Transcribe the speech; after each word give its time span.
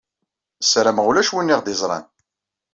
Sarameɣ 0.63 1.05
ulac 1.09 1.29
win 1.33 1.51
i 1.51 1.53
aɣ-d-iẓran. 1.55 2.05